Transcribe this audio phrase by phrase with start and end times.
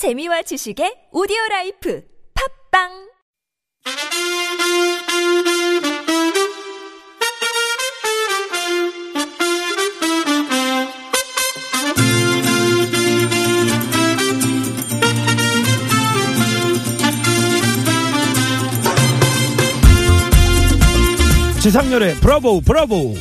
[0.00, 2.02] 재미와 지식의 오디오 라이프
[2.72, 2.88] 팝빵!
[21.60, 23.16] 지상렬의 브라보 브라보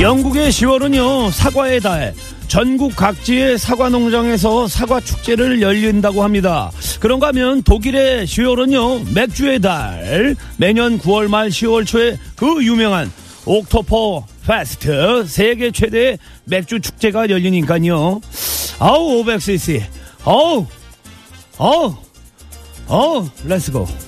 [0.00, 2.14] 영국의 10월은요 사과의 달
[2.46, 6.70] 전국 각지의 사과 농장에서 사과 축제를 열린다고 합니다.
[7.00, 13.10] 그런가 하면 독일의 10월은요 맥주의 달 매년 9월 말 10월 초에 그 유명한
[13.44, 18.20] 옥토버페스트 세계 최대의 맥주 축제가 열리니까요.
[18.78, 19.82] 아우 500cc
[20.24, 20.64] 어우
[21.58, 21.94] 어우
[22.86, 24.07] 어우 let's go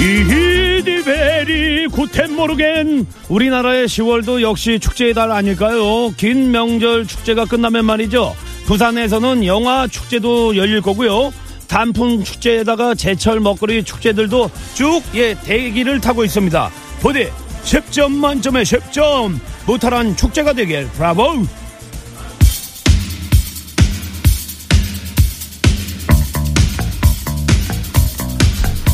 [0.00, 6.10] 이히디베리 구텐 모르겐 우리나라의 10월도 역시 축제의 달 아닐까요?
[6.16, 8.34] 긴 명절 축제가 끝나면 말이죠.
[8.66, 11.32] 부산에서는 영화 축제도 열릴 거고요.
[11.66, 16.70] 단풍 축제에다가 제철 먹거리 축제들도 쭉 예 대기를 타고 있습니다.
[17.00, 17.28] 부디
[17.64, 21.42] 10점 만점에 10점 무탈한 축제가 되길 브라보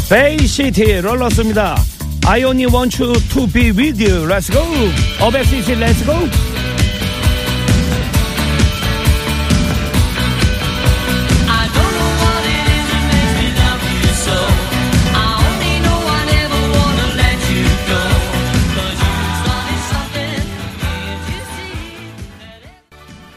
[0.08, 1.77] 베이시티 롤러스입니다.
[2.27, 4.27] I only want you to be with you.
[4.27, 4.62] Let's go.
[5.20, 6.44] 어백시티 Let's go.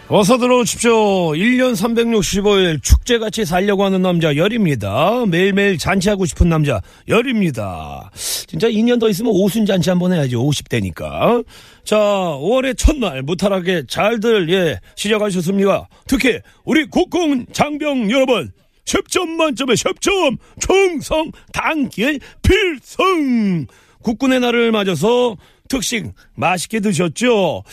[0.09, 0.93] 어서 들어오십시오.
[1.33, 5.25] 1년 365일 축제같이 살려고 하는 남자 열입니다.
[5.27, 8.09] 매일매일 잔치하고 싶은 남자 열입니다.
[8.15, 11.43] 진짜 2년 더 있으면 오순 잔치 한번 해야지 50대니까.
[11.83, 15.89] 자 5월의 첫날 무탈하게 잘들 예 시작하셨습니까?
[16.07, 18.49] 특히 우리 국공 장병 여러분
[18.85, 23.67] 10점 만점에 10점 총성 단길 필성
[24.03, 25.35] 국군의 날을 맞아서
[25.67, 27.63] 특식 맛있게 드셨죠?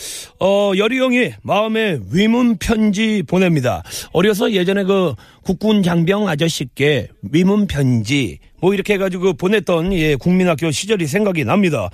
[0.41, 3.83] 어, 여리 형이 마음에 위문 편지 보냅니다.
[4.13, 11.07] 어려서 예전에 그 국군 장병 아저씨께 위문 편지 뭐 이렇게 해가지고 보냈던 예, 국민학교 시절이
[11.07, 11.91] 생각이 납니다.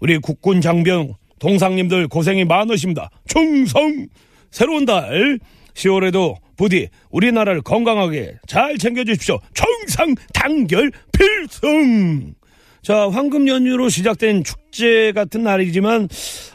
[0.00, 3.10] 우리 국군 장병 동상님들 고생이 많으십니다.
[3.26, 4.06] 충성!
[4.50, 5.38] 새로운 달
[5.74, 9.38] 10월에도 부디 우리나라를 건강하게 잘 챙겨주십시오.
[9.54, 12.34] 청상 단결 필승!
[12.82, 16.08] 자, 황금 연휴로 시작된 축제 같은 날이지만,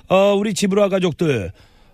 [0.10, 1.52] 어, 우리 지브라 가족들,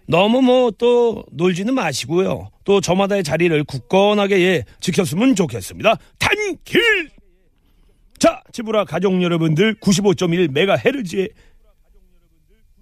[0.07, 2.49] 너무 뭐 또 놀지는 마시고요.
[2.65, 5.97] 또 저마다의 자리를 굳건하게 예, 지켰으면 좋겠습니다.
[6.19, 7.09] 단길!
[8.17, 11.29] 자, 지브라 가족 여러분들 95.1 메가헤르츠의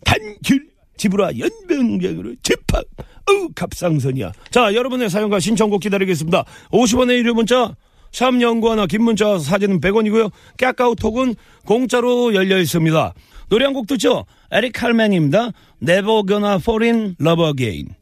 [0.06, 2.84] 단길 지브라 연병장으로 집합
[3.28, 7.76] 어우 갑상선이야 자 여러분의 사연과 신청곡 기다리겠습니다 50원의 유료 문자
[8.12, 10.32] 샵 연구 하나 긴 문자 사진은 100원이고요.
[10.58, 11.36] 까까우톡은
[11.66, 13.14] 공짜로 열려 있습니다.
[13.50, 14.26] 노래 한 곡 듣죠?
[14.52, 15.52] 에릭 칼맨입니다.
[15.82, 17.96] Never Gonna Fall in Love Again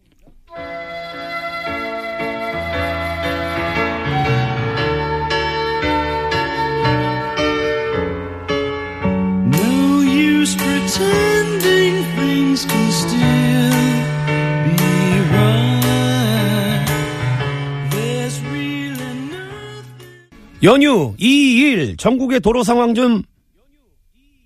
[20.64, 23.24] 연휴 2일 전국의 도로 상황 좀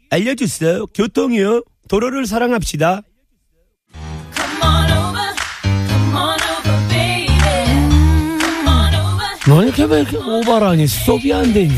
[0.09, 0.85] 알려주세요.
[0.87, 1.63] 교통이요.
[1.89, 3.01] 도로를 사랑합시다.
[9.45, 11.73] 너 이렇게 왜 이렇게 오바라니 스톱이 안 되니?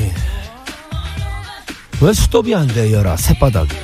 [2.02, 3.75] 왜 스톱이 안 돼요라 새바닥이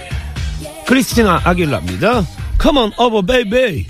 [0.85, 2.23] 크리스티나 아길라입니다.
[2.61, 3.87] Come on over baby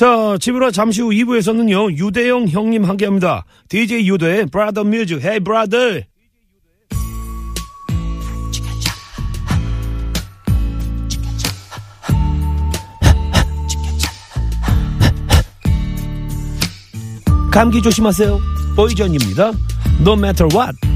[0.00, 3.44] 자 집으로 잠시 후 2부에서는요 유대영 형님 함께 합니다.
[3.68, 6.04] DJ 유대의 브라더 뮤직 Hey brother.
[17.52, 18.40] 감기 조심하세요.
[18.76, 19.52] 보이전입니다.
[20.00, 20.89] No matter what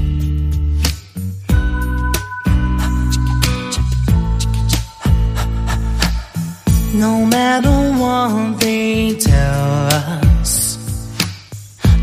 [6.97, 9.87] No matter what they tell
[10.41, 10.77] us,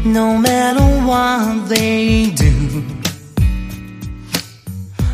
[0.04, 2.52] no matter what they do,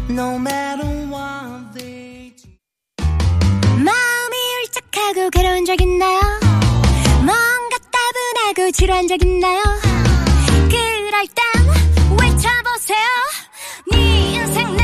[0.08, 2.48] no matter what they do.
[3.78, 6.20] 마음이 울적하고 괴로운 적 있나요?
[7.24, 9.62] 뭔가 따분하고 지루한 적 있나요?
[10.70, 11.44] 그럴 땐
[12.20, 13.08] 외쳐보세요
[13.92, 14.77] 네 인생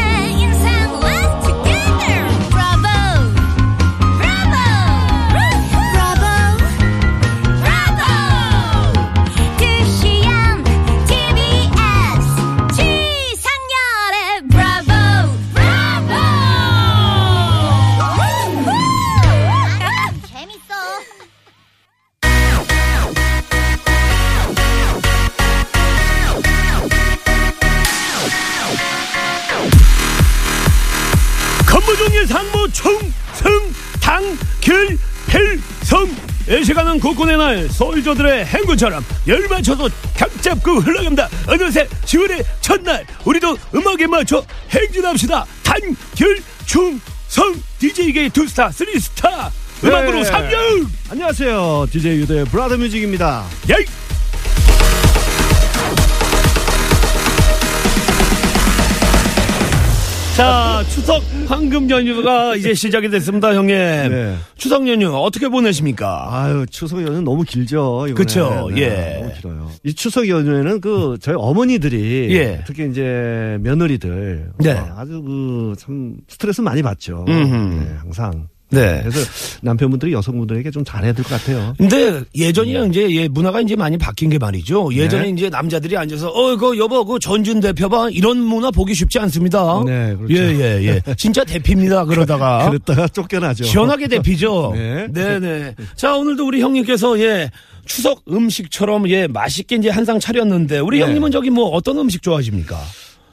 [32.15, 36.09] 건무종일 상무 충승 당길 필성
[36.47, 41.29] 예시가는 국군의 날 솔저들의 행군처럼 열맞춰서 각잡고 흘러갑니다.
[41.49, 45.45] 어느새 10월의 첫날 우리도 음악에 맞춰 행진합시다.
[45.63, 49.51] 단결 충성 DJ계의 두스타 쓰리스타.
[49.83, 50.25] 음악으로 네.
[50.25, 51.87] 삼년 안녕하세요.
[51.91, 53.45] DJ 유도의 브라더 뮤직입니다.
[53.69, 53.85] 야이
[60.37, 64.37] 자 추석 황금 연휴가 이제 시작이 됐습니다 형님 네.
[64.57, 68.09] 추석 연휴 어떻게 보내십니까 아유, 추석 연휴 너무 길죠.
[68.17, 69.21] 그쵸, 네, 예.
[69.21, 69.71] 너무 길어요.
[69.85, 72.35] 이 추석 연휴에는 그, 저희 어머니들이.
[72.35, 72.63] 예.
[72.67, 74.53] 특히 이제 며느리들.
[74.59, 74.73] 네.
[74.73, 77.25] 어, 아주 그, 참, 스트레스 많이 받죠.
[77.29, 77.35] 네,
[78.01, 78.49] 항상.
[78.71, 79.01] 네.
[79.05, 79.21] 그래서
[79.63, 81.75] 남편분들이 여성분들에게 좀 잘해야 될 것 같아요.
[81.79, 84.93] 근데 예전이랑 이제 예, 문화가 이제 많이 바뀐 게 말이죠.
[84.93, 85.29] 예전에 네.
[85.31, 89.83] 이제 남자들이 앉아서 어, 그 여보, 그 전준 대표 봐 이런 문화 보기 쉽지 않습니다.
[89.87, 90.35] 네, 그렇죠.
[90.35, 91.15] 예, 예, 예.
[91.17, 92.05] 진짜 대피입니다.
[92.07, 93.65] 그러다가 그랬다가 쫓겨나죠.
[93.65, 94.73] 시원하게 대피죠.
[94.77, 95.07] 네.
[95.13, 95.75] 네, 네.
[95.95, 97.51] 자, 오늘도 우리 형님께서 예.
[97.87, 101.05] 추석 음식처럼 예 맛있게 이제 한 상 차렸는데 우리 네.
[101.05, 102.81] 형님은 저기 뭐 어떤 음식 좋아하십니까?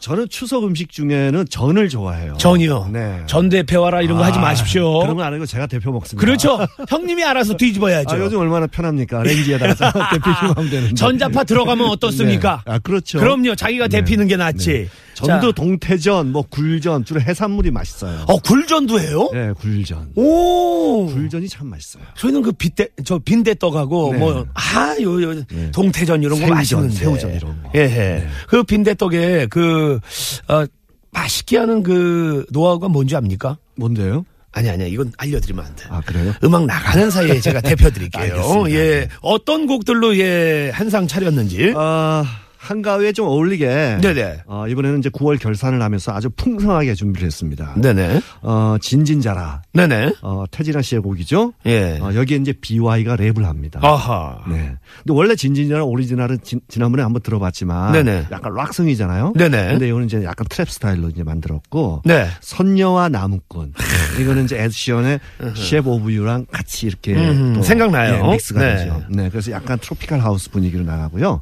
[0.01, 2.33] 저는 추석 음식 중에는 전을 좋아해요.
[2.37, 2.89] 전이요.
[2.91, 3.21] 네.
[3.27, 4.99] 전 대표와라 이런 거 하지 아, 마십시오.
[4.99, 6.19] 그런 거 안 하고 제가 대표 먹습니다.
[6.25, 6.59] 그렇죠.
[6.89, 8.15] 형님이 알아서 뒤집어야죠.
[8.15, 9.21] 아, 요즘 얼마나 편합니까?
[9.21, 9.73] 렌지에다가
[10.11, 10.95] 대피기만 하면 되는데.
[10.95, 12.63] 전자파 들어가면 어떻습니까?
[12.65, 12.71] 네.
[12.73, 13.19] 아, 그렇죠.
[13.19, 13.55] 그럼요.
[13.55, 13.99] 자기가 네.
[13.99, 14.89] 데피는 게 낫지.
[15.21, 15.27] 네.
[15.27, 18.25] 전도 자, 동태전, 뭐 굴전, 주로 해산물이 맛있어요.
[18.27, 19.29] 어, 굴전도 해요?
[19.33, 20.11] 네, 굴전.
[20.15, 21.05] 오.
[21.07, 22.03] 굴전이 참 맛있어요.
[22.17, 24.19] 저희는 그 빗대, 저 빈대 떡하고 네.
[24.19, 26.95] 뭐, 아, 요, 요, 동태전 이런 거 맛있는데.
[26.95, 27.69] 새우전 이런 거.
[27.75, 27.87] 예, 예.
[27.87, 28.27] 네.
[28.47, 29.99] 그 빈대 떡에 그,
[30.47, 30.65] 어,
[31.11, 33.57] 맛있게 하는 그 노하우가 뭔지 압니까?
[33.75, 34.25] 뭔데요?
[34.53, 35.85] 아니, 아니, 이건 알려드리면 안 돼.
[35.89, 36.33] 아, 그래요?
[36.43, 38.23] 음악 나가는 사이에 제가 대표 드릴게요.
[38.33, 38.71] 알겠습니다.
[38.71, 39.07] 예.
[39.21, 41.73] 어떤 곡들로 예, 한 상 차렸는지.
[41.75, 42.25] 아,
[42.61, 43.97] 한가위에 좀 어울리게.
[44.01, 44.43] 네네.
[44.45, 47.73] 어, 이번에는 이제 9월 결산을 하면서 아주 풍성하게 준비를 했습니다.
[47.75, 48.21] 네네.
[48.43, 49.63] 어, 진진자라.
[49.73, 50.13] 네네.
[50.21, 51.53] 어, 태진아 씨의 곡이죠.
[51.65, 51.97] 예.
[51.99, 53.79] 어, 여기에 이제 BY가 랩을 합니다.
[53.81, 54.37] 아하.
[54.47, 54.75] 네.
[54.99, 58.27] 근데 원래 진진자라 오리지널은 지, 난번에 한번 들어봤지만 네네.
[58.31, 59.33] 약간 락성이잖아요.
[59.35, 59.67] 네네.
[59.69, 62.27] 근데 이거는 이제 약간 trap 스타일로 이제 만들었고 네.
[62.41, 63.73] 선녀와 나무꾼
[64.19, 65.19] 이거는 이제 에드 시런의
[65.55, 67.15] Shape of You랑 같이 이렇게
[67.63, 68.27] 생각나요.
[68.27, 68.75] 예, 믹스가 네.
[68.77, 69.03] 되죠.
[69.09, 69.29] 네.
[69.29, 71.41] 그래서 약간 tropical house 분위기로 나가고요.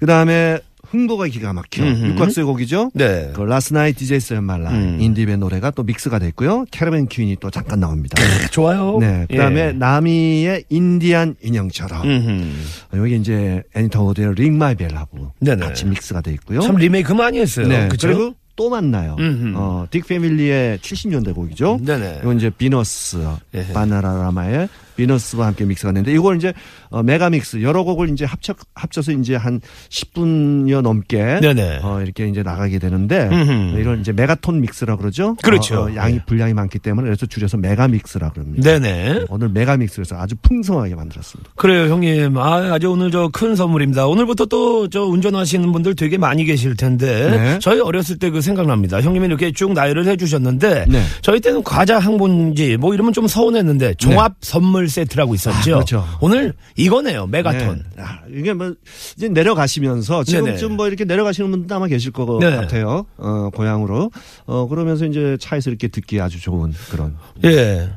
[0.00, 0.57] 그다음에
[0.90, 1.82] 흥보가 기가 막혀.
[1.82, 2.06] 음흠.
[2.10, 2.90] 육각수의 곡이죠.
[2.94, 3.30] 네.
[3.34, 4.98] 그 Last Night a DJ Saved My Life 음.
[5.00, 6.64] 인딥 노래가 또 믹스가 됐고요.
[6.70, 8.16] Caribbean Queen이 또 잠깐 나옵니다.
[8.50, 8.98] 좋아요.
[9.00, 9.26] 네.
[9.30, 9.72] 그다음에 예.
[9.72, 12.52] 나미의 인디안 인형처럼 음흠.
[12.96, 15.64] 여기 이제 애니타 워드의 Ring My Bell하고 네네.
[15.64, 16.60] 같이 믹스가 돼 있고요.
[16.60, 17.68] 참 리메이크 많이 했어요.
[17.68, 17.88] 네.
[17.88, 18.08] 그쵸?
[18.08, 19.14] 그리고 또 만나요.
[19.18, 19.52] 음흠.
[19.56, 21.78] 어, 딕 패밀리의 70년대 곡이죠.
[21.84, 22.18] 네네.
[22.22, 23.24] 이건 이제 비너스,
[23.54, 23.66] 예.
[23.72, 26.52] 바나라라마의 Venus와 함께 믹스가 됐는데 이걸 이제
[26.90, 31.80] 어, mega mix 여러 곡을 이제 합쳐 합쳐서 이제 한 10분여 넘게 네네.
[31.82, 33.78] 어, 이렇게 이제 나가게 되는데 음흠.
[33.78, 35.36] 이런 이제 메가톤 믹스라 그러죠.
[35.42, 35.76] 그렇죠.
[35.82, 36.24] 어, 어, 양이 네.
[36.26, 38.62] 분량이 많기 때문에 그래서 줄여서 mega mix라 그럽니다.
[38.78, 39.26] 네네.
[39.30, 41.50] 오늘 mega mix에서 아주 풍성하게 만들었습니다.
[41.56, 42.36] 그래요, 형님.
[42.38, 44.06] 아, 아주 오늘 저 큰 선물입니다.
[44.06, 47.30] 오늘부터 또 저 운전하시는 분들 되게 많이 계실 텐데.
[47.30, 47.58] 네.
[47.60, 49.00] 저희 어렸을 때 그 생각납니다.
[49.00, 50.86] 형님이 이렇게 쭉 나열을 해주셨는데.
[50.88, 51.02] 네.
[51.22, 55.56] 저희 때는 과자 한 봉지 뭐 이러면 좀 서운했는데 종합 선물 세트라고 있었죠.
[55.56, 56.04] 아, 그렇죠.
[56.20, 57.84] 오늘 이거네요, 메가톤.
[57.96, 58.02] 네.
[58.02, 58.74] 아, 이게 뭐
[59.16, 60.74] 이제 내려가시면서 지금쯤 네네.
[60.76, 62.50] 뭐 이렇게 내려가시는 분도 아마 계실 것 네.
[62.50, 63.06] 같아요.
[63.16, 64.10] 어, 고향으로.
[64.46, 67.16] 어, 그러면서 이제 차에서 이렇게 듣기 아주 좋은 그런.
[67.44, 67.90] 예.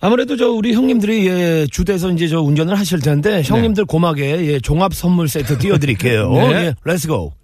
[0.00, 4.94] 아무래도 저 우리 형님들이 예, 주대서 이제 저 운전을 하실 텐데 형님들 고막에 예, 종합
[4.94, 6.32] 선물 세트 띄워드릴게요.
[6.32, 6.52] 네.
[6.52, 7.34] 예, let's go.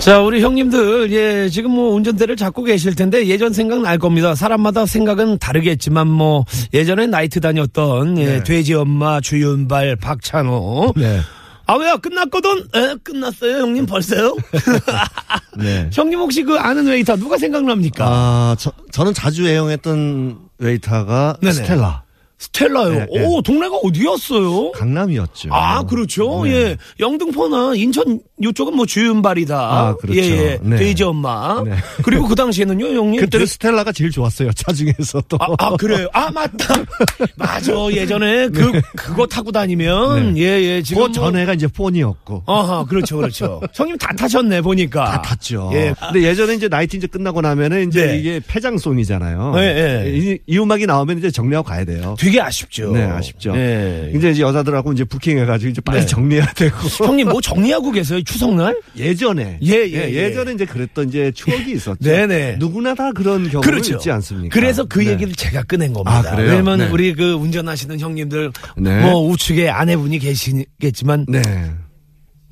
[0.00, 4.34] 자, 우리 형님들, 예, 지금 뭐 운전대를 잡고 계실 텐데 예전 생각 날 겁니다.
[4.34, 6.44] 사람마다 생각은 다르겠지만 뭐
[6.74, 8.42] 예전에 나이트 다녔던 예, 네.
[8.42, 10.94] 돼지 엄마, 주윤발, 박찬호.
[10.96, 11.20] 네.
[11.66, 11.96] 아, 왜요?
[11.98, 12.58] 끝났거든?
[12.74, 12.94] 에?
[13.02, 14.36] 끝났어요, 형님 벌써요?
[15.56, 15.88] 네.
[15.92, 18.04] 형님 혹시 그 아는 웨이터 누가 생각납니까?
[18.06, 21.52] 아, 저, 저는 자주 애용했던 웨이터가 네네.
[21.52, 22.04] 스텔라.
[22.36, 22.90] 스텔라요.
[22.90, 23.24] 네, 네.
[23.24, 24.72] 오, 동네가 어디였어요?
[24.72, 25.48] 강남이었죠.
[25.52, 26.44] 아, 그렇죠.
[26.44, 26.50] 네.
[26.50, 26.76] 예.
[27.00, 29.56] 영등포나 인천 이쪽은 뭐 주윤발이다.
[29.56, 30.18] 아, 그렇죠.
[30.20, 30.58] 예, 예.
[30.60, 30.76] 네.
[30.76, 31.62] 돼지 엄마.
[31.64, 31.72] 네.
[32.02, 33.20] 그리고 그 당시에는요, 형님.
[33.20, 34.50] 그때는 돼- 스텔라가 제일 좋았어요.
[34.54, 35.38] 차 중에서도.
[35.40, 36.08] 아, 아, 그래요.
[36.12, 36.74] 아, 맞다.
[37.36, 37.72] 맞아.
[37.92, 40.40] 예전에 그, 그거 타고 다니면, 네.
[40.40, 40.82] 예, 예.
[40.82, 41.02] 지금.
[41.04, 42.42] 그 뭐- 전에가 이제 폰이었고.
[42.46, 43.60] 어허, 그렇죠, 그렇죠.
[43.72, 45.04] 형님 다 타셨네, 보니까.
[45.04, 45.70] 다 탔죠.
[45.74, 45.94] 예.
[46.00, 48.18] 근데 예전에 이제 나이트 이제 끝나고 나면은 이제 네.
[48.18, 49.52] 이게 폐장송이잖아요.
[49.54, 50.10] 네, 네.
[50.18, 52.16] 이, 이 음악이 나오면 이제 정리하고 가야 돼요.
[52.18, 52.90] 되게 아쉽죠.
[52.92, 53.52] 네, 아쉽죠.
[53.56, 54.12] 예.
[54.14, 56.06] 이제 이제 여자들하고 이제 부킹해가지고 이제 빨리 네.
[56.06, 56.76] 정리해야 되고.
[57.06, 58.18] 형님 뭐 정리하고 계세요?
[58.24, 58.76] 추석날?
[58.96, 59.58] 예전에.
[59.62, 60.32] 예, 예, 예.
[60.32, 61.98] 전에 이제 그랬던 이제 추억이 있었죠.
[62.00, 62.56] 네네.
[62.58, 63.94] 누구나 다 그런 경험이 그렇죠.
[63.94, 64.52] 있지 않습니까?
[64.54, 65.12] 그래서 그 네.
[65.12, 66.32] 얘기를 제가 꺼낸 겁니다.
[66.32, 66.36] 아?
[66.36, 66.88] 왜냐면 네.
[66.88, 69.00] 우리 그 운전하시는 형님들 네.
[69.02, 71.42] 뭐 우측에 아내분이 계시겠지만 네.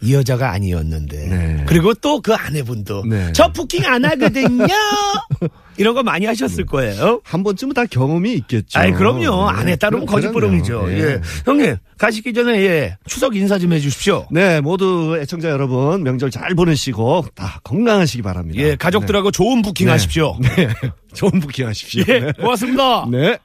[0.02, 1.16] 이 여자가 아니었는데.
[1.28, 1.64] 네.
[1.66, 3.32] 그리고 또 그 아내분도 네.
[3.32, 4.66] 저 부킹 안 하거든요.
[5.78, 7.21] 이런 거 많이 하셨을 거예요.
[7.25, 8.78] 한 번쯤은 다 경험이 있겠죠.
[8.78, 9.50] 아이 그럼요.
[9.50, 9.59] 네.
[9.59, 10.87] 안 했다면 그럼- 거짓부렁이죠.
[10.92, 11.21] 예.
[11.47, 14.26] 형님 가시기 전에 예 추석 인사 좀 해주십시오.
[14.30, 18.61] 네, 모두 애청자 여러분 명절 잘 보내시고 다 건강하시기 바랍니다.
[18.62, 19.92] 예 가족들하고 좋은 부킹 네.
[19.92, 20.37] 하십시오.
[20.40, 20.68] 네.
[21.14, 22.04] 좋은 부킹 하십시오.
[22.09, 22.32] 예 네.
[22.32, 23.06] 고맙습니다.
[23.11, 23.38] 네.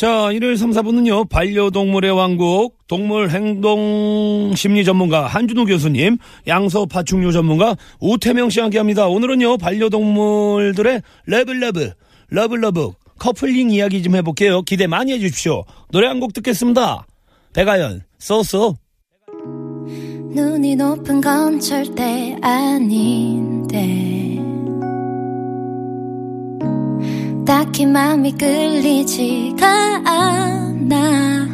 [0.00, 6.16] 자, 일요일 3, 4부는요, 반려동물의 왕국, 동물 행동 심리 전문가 한준호 교수님,
[6.46, 9.08] 양서 파충류 전문가 우태명 씨와 함께 합니다.
[9.08, 11.90] 오늘은요, 반려동물들의 러브러브,
[12.30, 14.62] 러브러브, 커플링 이야기 좀 해볼게요.
[14.62, 15.64] 기대 많이 해주십시오.
[15.92, 17.04] 노래 한 곡 듣겠습니다.
[17.52, 18.76] 백아연, so so.
[20.34, 24.29] 눈이 높은 건 절대 아닌데
[27.60, 29.66] 딱히 마음이 끌리지가
[30.06, 31.49] 않아.